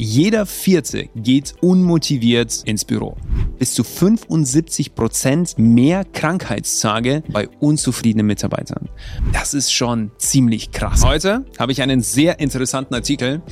jeder 0.00 0.46
Vierte 0.46 1.10
geht 1.14 1.56
unmotiviert 1.60 2.62
ins 2.64 2.86
Büro. 2.86 3.18
Bis 3.58 3.74
zu 3.74 3.84
75 3.84 4.94
Prozent 4.94 5.58
mehr 5.58 6.06
Krankheitstage 6.06 7.22
bei 7.28 7.48
unzufriedenen 7.60 8.26
Mitarbeitern. 8.26 8.88
Das 9.34 9.52
ist 9.52 9.70
schon 9.70 10.10
ziemlich 10.16 10.70
krass. 10.70 11.04
Heute 11.04 11.44
habe 11.58 11.72
ich 11.72 11.82
einen 11.82 12.00
sehr 12.00 12.40
interessanten 12.40 12.94
Artikel 12.94 13.42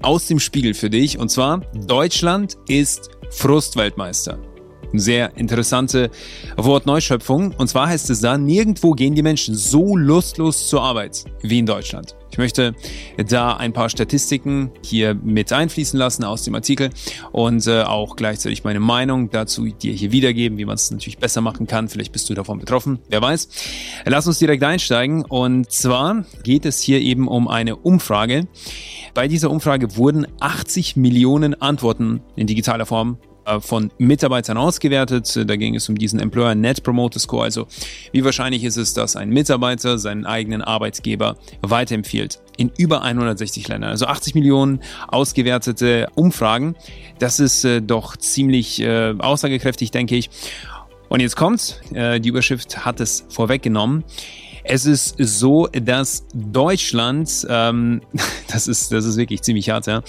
aus 0.00 0.26
dem 0.26 0.40
Spiegel 0.40 0.72
für 0.72 0.88
dich 0.88 1.18
und 1.18 1.30
zwar 1.30 1.60
Deutschland 1.74 2.56
ist 2.66 3.10
Frustweltmeister. 3.30 4.38
Sehr 4.94 5.36
interessante 5.36 6.10
Wortneuschöpfung. 6.56 7.54
Und 7.58 7.68
zwar 7.68 7.88
heißt 7.88 8.08
es 8.08 8.22
da, 8.22 8.38
nirgendwo 8.38 8.92
gehen 8.92 9.14
die 9.14 9.22
Menschen 9.22 9.54
so 9.54 9.96
lustlos 9.96 10.66
zur 10.66 10.82
Arbeit 10.82 11.26
wie 11.42 11.58
in 11.58 11.66
Deutschland. 11.66 12.16
Ich 12.30 12.38
möchte 12.38 12.74
da 13.28 13.56
ein 13.56 13.72
paar 13.72 13.88
Statistiken 13.88 14.70
hier 14.84 15.14
mit 15.14 15.52
einfließen 15.52 15.98
lassen 15.98 16.24
aus 16.24 16.42
dem 16.42 16.54
Artikel 16.54 16.90
und 17.32 17.66
äh, 17.66 17.82
auch 17.82 18.16
gleichzeitig 18.16 18.64
meine 18.64 18.80
Meinung 18.80 19.30
dazu 19.30 19.66
dir 19.66 19.92
hier 19.92 20.12
wiedergeben, 20.12 20.58
wie 20.58 20.64
man 20.64 20.76
es 20.76 20.90
natürlich 20.90 21.18
besser 21.18 21.40
machen 21.40 21.66
kann. 21.66 21.88
Vielleicht 21.88 22.12
bist 22.12 22.30
du 22.30 22.34
davon 22.34 22.58
betroffen, 22.58 23.00
wer 23.08 23.20
weiß. 23.20 23.48
Lass 24.04 24.26
uns 24.26 24.38
direkt 24.38 24.62
einsteigen 24.62 25.24
und 25.24 25.70
zwar 25.70 26.24
geht 26.44 26.66
es 26.66 26.80
hier 26.80 27.00
eben 27.00 27.28
um 27.28 27.48
eine 27.48 27.76
Umfrage. 27.76 28.46
Bei 29.14 29.26
dieser 29.26 29.50
Umfrage 29.50 29.96
wurden 29.96 30.26
80 30.38 30.96
Millionen 30.96 31.60
Antworten 31.60 32.20
in 32.36 32.46
digitaler 32.46 32.86
Form 32.86 33.18
von 33.58 33.90
Mitarbeitern 33.98 34.56
ausgewertet. 34.56 35.38
Da 35.46 35.56
ging 35.56 35.74
es 35.74 35.88
um 35.88 35.96
diesen 35.96 36.20
Employer 36.20 36.54
Net 36.54 36.82
Promoter 36.82 37.18
Score. 37.18 37.44
Also 37.44 37.66
wie 38.12 38.24
wahrscheinlich 38.24 38.64
ist 38.64 38.76
es, 38.76 38.94
dass 38.94 39.16
ein 39.16 39.30
Mitarbeiter 39.30 39.98
seinen 39.98 40.26
eigenen 40.26 40.62
Arbeitgeber 40.62 41.36
weiterempfiehlt. 41.62 42.40
In 42.56 42.70
über 42.76 43.02
160 43.02 43.66
Ländern. 43.68 43.90
Also 43.90 44.06
80 44.06 44.34
Millionen 44.34 44.80
ausgewertete 45.08 46.08
Umfragen. 46.14 46.76
Das 47.18 47.40
ist 47.40 47.64
äh, 47.64 47.80
doch 47.80 48.16
ziemlich 48.16 48.80
äh, 48.80 49.14
aussagekräftig, 49.18 49.90
denke 49.90 50.16
ich. 50.16 50.30
Und 51.08 51.20
jetzt 51.20 51.36
kommt's. 51.36 51.80
Äh, 51.92 52.20
die 52.20 52.28
Überschrift 52.28 52.84
hat 52.84 53.00
es 53.00 53.26
vorweggenommen. 53.28 54.04
Es 54.62 54.86
ist 54.86 55.16
so, 55.18 55.66
dass 55.68 56.24
Deutschland, 56.34 57.46
ähm, 57.48 58.02
das 58.48 58.68
ist, 58.68 58.92
das 58.92 59.04
ist 59.04 59.16
wirklich 59.16 59.42
ziemlich 59.42 59.70
hart, 59.70 59.86
ja. 59.86 60.02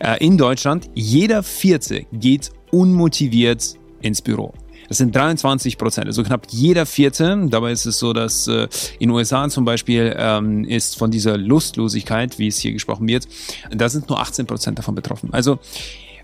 Äh, 0.00 0.24
in 0.24 0.36
Deutschland, 0.36 0.90
jeder 0.94 1.42
Vierte 1.42 2.06
geht 2.12 2.50
unmotiviert 2.72 3.74
ins 4.00 4.22
Büro. 4.22 4.54
Das 4.88 4.98
sind 4.98 5.14
23 5.14 5.78
Prozent, 5.78 6.06
also 6.08 6.24
knapp 6.24 6.46
jeder 6.50 6.84
Vierte. 6.84 7.46
Dabei 7.48 7.70
ist 7.70 7.86
es 7.86 7.98
so, 7.98 8.12
dass 8.12 8.48
äh, 8.48 8.66
in 8.98 9.10
USA 9.10 9.48
zum 9.48 9.64
Beispiel 9.64 10.16
ähm, 10.18 10.64
ist 10.64 10.98
von 10.98 11.12
dieser 11.12 11.36
Lustlosigkeit, 11.36 12.38
wie 12.38 12.48
es 12.48 12.58
hier 12.58 12.72
gesprochen 12.72 13.06
wird, 13.06 13.28
da 13.70 13.88
sind 13.88 14.08
nur 14.08 14.18
18 14.18 14.46
Prozent 14.46 14.78
davon 14.78 14.96
betroffen. 14.96 15.28
Also 15.32 15.60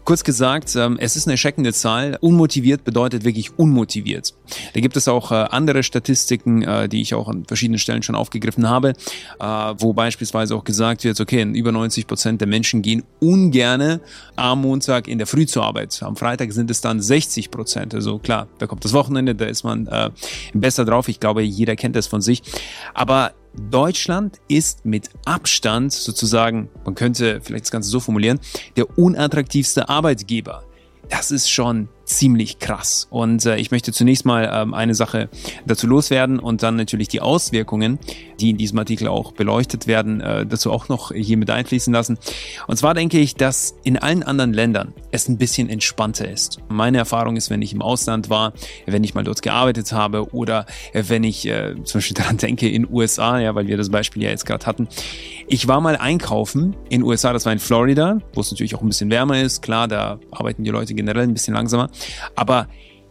Kurz 0.06 0.22
gesagt, 0.22 0.76
ähm, 0.76 0.98
es 1.00 1.16
ist 1.16 1.26
eine 1.26 1.32
erschreckende 1.32 1.72
Zahl. 1.72 2.16
Unmotiviert 2.20 2.84
bedeutet 2.84 3.24
wirklich 3.24 3.58
unmotiviert. 3.58 4.34
Da 4.72 4.78
gibt 4.78 4.96
es 4.96 5.08
auch 5.08 5.32
äh, 5.32 5.34
andere 5.34 5.82
Statistiken, 5.82 6.62
äh, 6.62 6.88
die 6.88 7.02
ich 7.02 7.12
auch 7.12 7.26
an 7.26 7.44
verschiedenen 7.44 7.80
Stellen 7.80 8.04
schon 8.04 8.14
aufgegriffen 8.14 8.70
habe, 8.70 8.90
äh, 8.90 9.44
wo 9.44 9.94
beispielsweise 9.94 10.54
auch 10.54 10.62
gesagt 10.62 11.02
wird, 11.02 11.20
okay, 11.20 11.42
über 11.42 11.72
90 11.72 12.06
Prozent 12.06 12.40
der 12.40 12.46
Menschen 12.46 12.82
gehen 12.82 13.02
ungerne 13.18 14.00
am 14.36 14.60
Montag 14.60 15.08
in 15.08 15.18
der 15.18 15.26
Früh 15.26 15.44
zur 15.44 15.64
Arbeit. 15.64 16.00
Am 16.04 16.14
Freitag 16.14 16.52
sind 16.52 16.70
es 16.70 16.80
dann 16.80 17.00
60 17.00 17.50
Prozent. 17.50 17.92
Also 17.92 18.20
klar, 18.20 18.46
da 18.58 18.68
kommt 18.68 18.84
das 18.84 18.92
Wochenende, 18.92 19.34
da 19.34 19.46
ist 19.46 19.64
man 19.64 19.88
besser 20.54 20.84
drauf. 20.84 21.08
Ich 21.08 21.18
glaube, 21.18 21.42
jeder 21.42 21.74
kennt 21.74 21.96
das 21.96 22.06
von 22.06 22.20
sich. 22.20 22.42
Aber 22.94 23.32
Deutschland 23.70 24.40
ist 24.48 24.84
mit 24.84 25.10
Abstand 25.24 25.92
sozusagen, 25.92 26.68
man 26.84 26.94
könnte 26.94 27.40
vielleicht 27.42 27.64
das 27.64 27.70
Ganze 27.70 27.90
so 27.90 28.00
formulieren, 28.00 28.38
der 28.76 28.98
unattraktivste 28.98 29.88
Arbeitgeber. 29.88 30.64
Das 31.08 31.30
ist 31.30 31.50
schon 31.50 31.88
ziemlich 32.06 32.58
krass. 32.58 33.08
Und 33.10 33.44
äh, 33.44 33.56
ich 33.56 33.70
möchte 33.70 33.92
zunächst 33.92 34.24
mal 34.24 34.50
ähm, 34.52 34.72
eine 34.72 34.94
Sache 34.94 35.28
dazu 35.66 35.86
loswerden 35.86 36.38
und 36.38 36.62
dann 36.62 36.76
natürlich 36.76 37.08
die 37.08 37.20
Auswirkungen, 37.20 37.98
die 38.40 38.50
in 38.50 38.56
diesem 38.56 38.78
Artikel 38.78 39.08
auch 39.08 39.32
beleuchtet 39.32 39.86
werden, 39.86 40.20
äh, 40.20 40.46
dazu 40.46 40.72
auch 40.72 40.88
noch 40.88 41.12
hier 41.12 41.36
mit 41.36 41.50
einfließen 41.50 41.92
lassen. 41.92 42.18
Und 42.68 42.76
zwar 42.76 42.94
denke 42.94 43.18
ich, 43.18 43.34
dass 43.34 43.74
in 43.82 43.98
allen 43.98 44.22
anderen 44.22 44.52
Ländern 44.52 44.94
es 45.10 45.28
ein 45.28 45.36
bisschen 45.36 45.68
entspannter 45.68 46.30
ist. 46.30 46.58
Meine 46.68 46.98
Erfahrung 46.98 47.36
ist, 47.36 47.50
wenn 47.50 47.60
ich 47.60 47.72
im 47.72 47.82
Ausland 47.82 48.30
war, 48.30 48.52
wenn 48.86 49.02
ich 49.02 49.14
mal 49.14 49.24
dort 49.24 49.42
gearbeitet 49.42 49.92
habe 49.92 50.32
oder 50.32 50.66
wenn 50.92 51.24
ich 51.24 51.46
äh, 51.46 51.74
zum 51.84 51.98
Beispiel 51.98 52.14
daran 52.22 52.36
denke 52.36 52.68
in 52.68 52.88
USA, 52.88 53.40
ja, 53.40 53.54
weil 53.54 53.66
wir 53.66 53.76
das 53.76 53.90
Beispiel 53.90 54.22
ja 54.22 54.30
jetzt 54.30 54.46
gerade 54.46 54.64
hatten. 54.64 54.88
Ich 55.48 55.66
war 55.66 55.80
mal 55.80 55.96
einkaufen 55.96 56.76
in 56.88 57.02
USA, 57.02 57.32
das 57.32 57.44
war 57.46 57.52
in 57.52 57.58
Florida, 57.58 58.18
wo 58.32 58.40
es 58.40 58.50
natürlich 58.52 58.76
auch 58.76 58.82
ein 58.82 58.88
bisschen 58.88 59.10
wärmer 59.10 59.40
ist. 59.40 59.62
Klar, 59.62 59.88
da 59.88 60.20
arbeiten 60.30 60.62
die 60.62 60.70
Leute 60.70 60.94
generell 60.94 61.24
ein 61.24 61.34
bisschen 61.34 61.54
langsamer. 61.54 61.90
Aber 62.34 62.68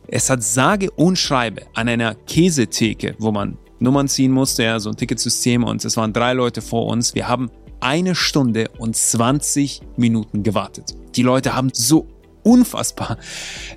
es 0.08 0.30
hat 0.30 0.44
sage 0.44 0.92
und 0.92 1.18
schreibe 1.18 1.64
an 1.74 1.88
einer 1.90 2.16
Käsetheke, 2.16 3.16
wo 3.20 3.32
man 3.32 3.58
Nummern 3.80 4.08
ziehen 4.08 4.32
musste, 4.32 4.64
ja, 4.64 4.80
so 4.80 4.90
ein 4.90 4.96
Ticketsystem 4.96 5.64
und 5.64 5.84
es 5.84 5.98
waren 5.98 6.14
drei 6.14 6.34
Leute 6.34 6.62
vor 6.62 6.86
uns. 6.88 7.14
Wir 7.14 7.28
haben 7.28 7.52
eine 7.80 8.16
Stunde 8.16 8.70
und 8.78 8.96
20 8.96 9.82
Minuten 9.98 10.44
gewartet. 10.44 10.96
Die 11.16 11.24
Leute 11.24 11.56
haben 11.56 11.70
so 11.74 12.08
unfassbar 12.46 13.18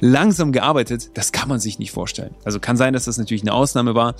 langsam 0.00 0.52
gearbeitet. 0.52 1.10
Das 1.14 1.32
kann 1.32 1.48
man 1.48 1.58
sich 1.58 1.78
nicht 1.78 1.90
vorstellen. 1.90 2.34
Also 2.44 2.60
kann 2.60 2.76
sein, 2.76 2.92
dass 2.92 3.06
das 3.06 3.16
natürlich 3.16 3.42
eine 3.42 3.54
Ausnahme 3.54 3.94
war. 3.94 4.14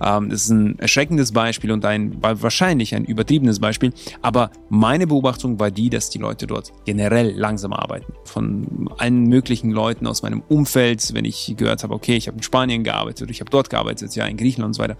Ähm, 0.00 0.28
das 0.28 0.42
ist 0.42 0.50
ein 0.50 0.78
erschreckendes 0.78 1.32
Beispiel 1.32 1.72
und 1.72 1.84
ein 1.84 2.18
wahrscheinlich 2.20 2.94
ein 2.94 3.04
übertriebenes 3.04 3.60
Beispiel. 3.60 3.92
Aber 4.20 4.50
meine 4.68 5.06
Beobachtung 5.06 5.58
war 5.58 5.70
die, 5.70 5.88
dass 5.88 6.10
die 6.10 6.18
Leute 6.18 6.46
dort 6.46 6.72
generell 6.84 7.32
langsam 7.34 7.72
arbeiten. 7.72 8.12
Von 8.24 8.90
allen 8.98 9.24
möglichen 9.24 9.70
Leuten 9.70 10.06
aus 10.06 10.22
meinem 10.22 10.42
Umfeld, 10.48 11.14
wenn 11.14 11.24
ich 11.24 11.54
gehört 11.56 11.82
habe, 11.82 11.94
okay, 11.94 12.16
ich 12.16 12.26
habe 12.28 12.36
in 12.36 12.42
Spanien 12.42 12.84
gearbeitet, 12.84 13.30
ich 13.30 13.40
habe 13.40 13.50
dort 13.50 13.70
gearbeitet, 13.70 14.14
ja, 14.14 14.26
in 14.26 14.36
Griechenland 14.36 14.70
und 14.70 14.74
so 14.74 14.82
weiter. 14.82 14.96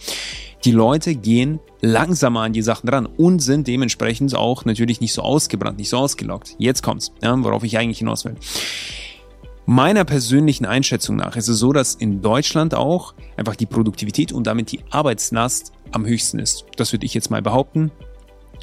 Die 0.65 0.73
Leute 0.73 1.15
gehen 1.15 1.61
langsamer 1.83 2.41
an 2.41 2.55
die 2.55 2.63
Sachen 2.63 2.87
dran 2.87 3.05
und 3.05 3.41
sind 3.41 3.69
dementsprechend 3.69 4.35
auch 4.35 4.65
natürlich 4.65 5.03
nicht 5.03 5.13
so 5.13 5.21
ausgebrannt, 5.21 5.77
nicht 5.77 5.91
so 5.91 5.99
ausgelockt. 5.99 6.57
Jetzt 6.59 6.83
kommt's, 6.83 7.13
ja, 7.23 7.37
worauf 7.45 7.65
ich 7.65 7.77
eigentlich 7.77 7.99
hinaus 7.99 8.25
will. 8.25 8.37
Meiner 9.67 10.07
persönlichen 10.07 10.65
Einschätzung 10.65 11.17
nach 11.17 11.37
ist 11.37 11.49
es 11.49 11.59
so, 11.59 11.75
dass 11.75 11.95
in 11.95 12.23
Deutschland 12.23 12.75
auch 12.75 13.15
einfach 13.37 13.57
die 13.57 13.67
Produktivität 13.67 14.33
und 14.33 14.47
damit 14.47 14.73
die 14.73 14.81
Arbeitslast 14.91 15.73
am 15.93 16.07
höchsten 16.07 16.39
ist. 16.39 16.65
Das 16.77 16.93
würde 16.93 17.05
ich 17.05 17.13
jetzt 17.13 17.31
mal 17.31 17.43
behaupten 17.43 17.91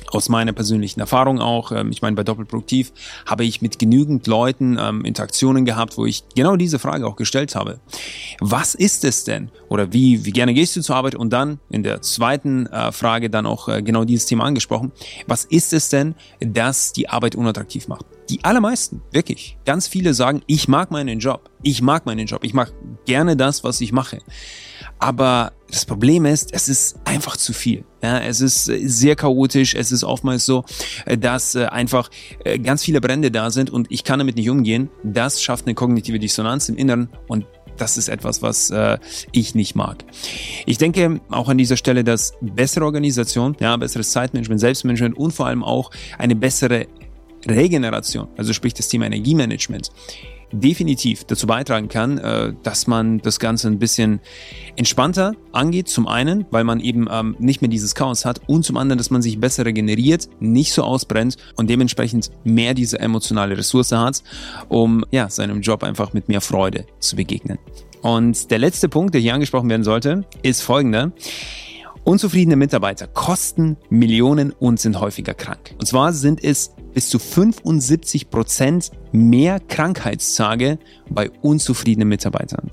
aus 0.10 0.30
meiner 0.30 0.54
persönlichen 0.54 1.00
Erfahrung 1.00 1.40
auch, 1.40 1.72
ähm, 1.72 1.92
ich 1.92 2.02
meine, 2.02 2.16
bei 2.16 2.24
Doppelproduktiv 2.24 2.92
habe 3.26 3.46
ich 3.46 3.62
mit 3.62 3.80
genügend 3.80 4.28
Leuten 4.28 4.78
ähm, 4.80 5.06
Interaktionen 5.06 5.66
gehabt, 5.66 5.98
wo 5.98 6.06
ich 6.06 6.24
genau 6.36 6.56
diese 6.56 6.80
Frage 6.80 7.08
auch 7.08 7.16
gestellt 7.16 7.56
habe. 7.56 7.80
Was 8.40 8.76
ist 8.76 9.04
es 9.06 9.24
denn? 9.24 9.52
Oder 9.70 9.94
wie, 9.94 10.26
wie 10.26 10.32
gerne 10.32 10.54
gehst 10.54 10.76
du 10.76 10.82
zur 10.82 10.96
Arbeit? 10.96 11.16
Und 11.16 11.32
dann 11.32 11.60
in 11.70 11.84
der 11.84 12.02
zweiten 12.02 12.66
äh, 12.68 12.92
Frage 12.92 13.30
dann 13.30 13.46
auch 13.46 13.68
äh, 13.68 13.82
genau 13.82 14.04
dieses 14.04 14.26
Thema 14.26 14.46
angesprochen. 14.46 14.92
Was 15.28 15.46
ist 15.46 15.74
es 15.74 15.90
denn, 15.90 16.16
das 16.40 16.94
die 16.94 17.10
Arbeit 17.10 17.36
unattraktiv 17.36 17.88
macht? 17.88 18.06
Die 18.30 18.44
allermeisten, 18.44 19.02
wirklich. 19.12 19.58
Ganz 19.66 19.88
viele 19.88 20.14
sagen, 20.14 20.42
ich 20.48 20.68
mag 20.68 20.92
meinen 20.92 21.20
Job. 21.20 21.50
Ich 21.64 21.82
mag 21.82 22.06
meinen 22.06 22.28
Job. 22.28 22.44
Ich 22.44 22.54
mag 22.54 22.72
gerne 23.06 23.36
das, 23.36 23.64
was 23.64 23.82
ich 23.82 23.92
mache. 23.92 24.20
Aber 25.00 25.52
das 25.72 25.86
Problem 25.86 26.26
ist, 26.26 26.54
es 26.54 26.70
ist 26.70 27.00
einfach 27.06 27.38
zu 27.38 27.54
viel. 27.54 27.86
Ja, 28.04 28.20
es 28.20 28.42
ist 28.42 28.70
äh, 28.70 28.88
sehr 28.88 29.16
chaotisch. 29.16 29.74
Es 29.74 29.92
ist 29.92 30.04
oftmals 30.04 30.46
so, 30.46 30.66
äh, 31.06 31.18
dass 31.18 31.56
äh, 31.56 31.66
einfach 31.66 32.10
ganz 32.64 32.84
viele 32.84 33.02
Brände 33.02 33.32
da 33.32 33.50
sind 33.52 33.70
und 33.70 33.88
ich 33.90 34.04
kann 34.04 34.20
damit 34.20 34.36
nicht 34.36 34.50
umgehen. 34.50 34.90
Das 35.04 35.42
schafft 35.42 35.66
eine 35.66 35.76
kognitive 35.76 36.20
Dissonanz 36.20 36.70
im 36.70 36.76
Inneren 36.76 37.10
und 37.28 37.46
das 37.78 37.98
ist 37.98 38.10
etwas, 38.10 38.42
was 38.42 38.70
äh, 38.70 38.98
ich 39.32 39.56
nicht 39.56 39.76
mag. 39.76 40.04
Ich 40.66 40.78
denke 40.78 41.22
auch 41.30 41.50
an 41.50 41.58
dieser 41.58 41.78
Stelle, 41.78 42.04
dass 42.04 42.34
bessere 42.42 42.86
Organisation, 42.86 43.56
ja, 43.60 43.76
besseres 43.78 44.12
Zeitmanagement, 44.12 44.60
Selbstmanagement 44.60 45.18
und 45.18 45.32
vor 45.32 45.48
allem 45.48 45.64
auch 45.64 45.90
eine 46.18 46.36
bessere 46.36 46.88
Regeneration, 47.48 48.28
also 48.38 48.54
sprich 48.54 48.74
das 48.74 48.88
Thema 48.88 49.06
Energiemanagement, 49.08 49.92
definitiv 50.52 51.24
dazu 51.24 51.48
beitragen 51.48 51.88
kann, 51.88 52.18
äh, 52.18 52.54
dass 52.64 52.88
man 52.88 53.20
das 53.20 53.40
Ganze 53.40 53.68
ein 53.68 53.80
bisschen 53.80 54.20
entspannter 54.76 55.34
angeht. 55.52 55.88
Zum 55.88 56.08
einen, 56.08 56.46
weil 56.52 56.64
man 56.64 56.80
eben 56.80 57.08
ähm, 57.12 57.36
nicht 57.40 57.62
mehr 57.62 57.70
dieses 57.70 57.96
Chaos 57.96 58.26
hat 58.26 58.42
und 58.48 58.64
zum 58.64 58.78
anderen, 58.78 58.98
dass 58.98 59.10
man 59.10 59.22
sich 59.22 59.40
besser 59.40 59.66
regeneriert, 59.66 60.30
nicht 60.40 60.74
so 60.74 60.84
ausbrennt 60.84 61.38
und 61.56 61.70
dementsprechend 61.70 62.32
mehr 62.44 62.74
diese 62.74 63.00
emotionale 63.00 63.58
Ressource 63.58 63.92
hat, 63.92 64.24
um 64.70 65.06
ja, 65.12 65.30
seinem 65.30 65.62
Job 65.62 65.84
einfach 65.84 66.14
mit 66.14 66.28
mehr 66.28 66.42
Freude 66.42 66.86
zu 67.00 67.16
begegnen. 67.16 67.58
Und 68.02 68.50
der 68.50 68.60
letzte 68.60 68.90
Punkt, 68.90 69.14
der 69.14 69.22
hier 69.22 69.34
angesprochen 69.34 69.70
werden 69.70 69.84
sollte, 69.84 70.26
ist 70.42 70.62
folgender. 70.62 71.12
Unzufriedene 72.04 72.56
Mitarbeiter 72.56 73.06
kosten 73.06 73.78
Millionen 73.92 74.52
und 74.52 74.80
sind 74.80 75.00
häufiger 75.00 75.36
krank. 75.36 75.76
Und 75.78 75.86
zwar 75.86 76.14
sind 76.14 76.44
es 76.44 76.72
bis 76.94 77.10
zu 77.10 77.20
75 77.20 78.30
Prozent 78.30 78.92
mehr 79.12 79.60
Krankheitstage 79.60 80.80
bei 81.10 81.30
unzufriedenen 81.42 82.10
Mitarbeitern. 82.10 82.72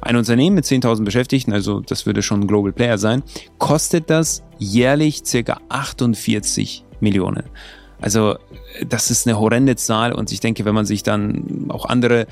Ein 0.00 0.16
Unternehmen 0.16 0.54
mit 0.56 0.64
10.000 0.64 1.04
Beschäftigten, 1.04 1.52
also 1.52 1.80
das 1.80 2.06
würde 2.06 2.22
schon 2.22 2.40
ein 2.40 2.46
Global 2.46 2.72
Player 2.72 2.98
sein, 2.98 3.22
kostet 3.58 4.10
das 4.10 4.42
jährlich 4.58 5.22
circa 5.24 5.60
48 5.68 6.84
Millionen. 7.00 7.44
Also 8.00 8.36
das 8.86 9.10
ist 9.10 9.26
eine 9.26 9.38
horrende 9.38 9.76
Zahl 9.76 10.12
und 10.12 10.30
ich 10.30 10.40
denke, 10.40 10.64
wenn 10.64 10.74
man 10.74 10.84
sich 10.84 11.02
dann 11.02 11.66
auch 11.68 11.86
andere 11.86 12.26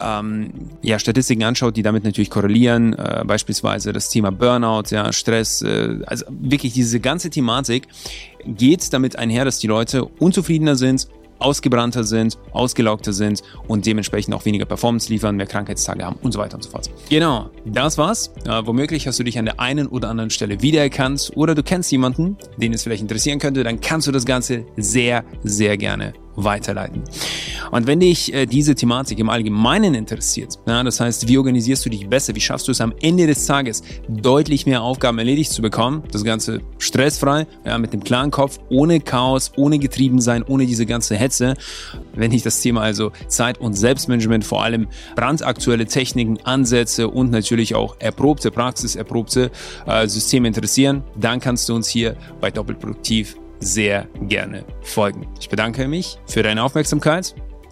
ähm, 0.00 0.50
ja, 0.82 0.98
Statistiken 0.98 1.44
anschaut, 1.44 1.76
die 1.76 1.82
damit 1.82 2.04
natürlich 2.04 2.30
korrelieren, 2.30 2.92
äh, 2.92 3.24
beispielsweise 3.26 3.92
das 3.92 4.10
Thema 4.10 4.30
Burnout, 4.30 4.90
ja, 4.90 5.12
Stress, 5.12 5.62
äh, 5.62 5.98
also 6.06 6.26
wirklich 6.28 6.74
diese 6.74 7.00
ganze 7.00 7.30
Thematik 7.30 7.88
geht 8.44 8.92
damit 8.92 9.16
einher, 9.16 9.44
dass 9.44 9.58
die 9.58 9.66
Leute 9.66 10.04
unzufriedener 10.04 10.76
sind, 10.76 11.08
ausgebrannter 11.38 12.04
sind, 12.04 12.38
ausgelaugter 12.52 13.12
sind 13.12 13.42
und 13.68 13.86
dementsprechend 13.86 14.34
auch 14.34 14.44
weniger 14.44 14.64
Performance 14.64 15.10
liefern, 15.10 15.36
mehr 15.36 15.46
Krankheitstage 15.46 16.04
haben 16.04 16.16
und 16.22 16.32
so 16.32 16.38
weiter 16.38 16.56
und 16.56 16.62
so 16.62 16.70
fort. 16.70 16.90
Genau, 17.08 17.50
das 17.64 17.98
war's. 17.98 18.32
Äh, 18.44 18.62
womöglich 18.64 19.06
hast 19.06 19.18
du 19.18 19.24
dich 19.24 19.38
an 19.38 19.44
der 19.44 19.60
einen 19.60 19.86
oder 19.86 20.08
anderen 20.08 20.30
Stelle 20.30 20.62
wiedererkannt 20.62 21.32
oder 21.34 21.54
du 21.54 21.62
kennst 21.62 21.92
jemanden, 21.92 22.36
den 22.56 22.72
es 22.72 22.82
vielleicht 22.82 23.02
interessieren 23.02 23.38
könnte, 23.38 23.64
dann 23.64 23.80
kannst 23.80 24.06
du 24.06 24.12
das 24.12 24.24
Ganze 24.24 24.64
sehr, 24.76 25.24
sehr 25.42 25.76
gerne 25.76 26.12
weiterleiten. 26.36 27.02
Und 27.70 27.86
wenn 27.86 28.00
dich 28.00 28.32
äh, 28.32 28.46
diese 28.46 28.74
Thematik 28.74 29.18
im 29.18 29.28
Allgemeinen 29.28 29.94
interessiert, 29.94 30.58
ja, 30.66 30.82
das 30.82 31.00
heißt, 31.00 31.28
wie 31.28 31.38
organisierst 31.38 31.84
du 31.84 31.90
dich 31.90 32.08
besser, 32.08 32.34
wie 32.34 32.40
schaffst 32.40 32.68
du 32.68 32.72
es 32.72 32.80
am 32.80 32.92
Ende 33.00 33.26
des 33.26 33.46
Tages 33.46 33.82
deutlich 34.08 34.66
mehr 34.66 34.82
Aufgaben 34.82 35.18
erledigt 35.18 35.50
zu 35.50 35.62
bekommen, 35.62 36.02
das 36.12 36.24
Ganze 36.24 36.60
stressfrei, 36.78 37.46
ja, 37.64 37.78
mit 37.78 37.92
dem 37.92 38.02
klaren 38.02 38.30
Kopf, 38.30 38.58
ohne 38.68 39.00
Chaos, 39.00 39.52
ohne 39.56 39.78
Getriebensein, 39.78 40.42
ohne 40.42 40.66
diese 40.66 40.86
ganze 40.86 41.16
Hetze, 41.16 41.54
wenn 42.14 42.30
dich 42.30 42.42
das 42.42 42.60
Thema 42.60 42.82
also 42.82 43.12
Zeit- 43.28 43.58
und 43.60 43.74
Selbstmanagement, 43.74 44.44
vor 44.44 44.62
allem 44.62 44.88
brandaktuelle 45.14 45.86
Techniken, 45.86 46.38
Ansätze 46.44 47.08
und 47.08 47.30
natürlich 47.30 47.74
auch 47.74 47.96
erprobte 47.98 48.50
Praxis, 48.50 48.96
erprobte 48.96 49.50
äh, 49.86 50.06
Systeme 50.06 50.48
interessieren, 50.48 51.02
dann 51.16 51.40
kannst 51.40 51.68
du 51.68 51.74
uns 51.74 51.88
hier 51.88 52.16
bei 52.40 52.50
Doppelproduktiv 52.50 53.36
sehr 53.60 54.06
gerne 54.22 54.64
folgen. 54.82 55.26
Ich 55.40 55.48
bedanke 55.48 55.88
mich 55.88 56.18
für 56.26 56.42
deine 56.42 56.62
Aufmerksamkeit 56.62 57.34